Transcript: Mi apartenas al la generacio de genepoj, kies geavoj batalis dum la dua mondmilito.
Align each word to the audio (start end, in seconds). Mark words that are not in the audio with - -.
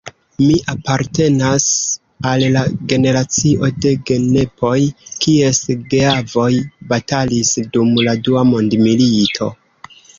Mi 0.43 0.53
apartenas 0.71 1.65
al 2.31 2.45
la 2.55 2.63
generacio 2.93 3.71
de 3.87 3.93
genepoj, 4.09 4.73
kies 5.27 5.63
geavoj 5.95 6.51
batalis 6.95 7.57
dum 7.75 7.97
la 8.11 8.21
dua 8.31 8.49
mondmilito. 8.55 9.55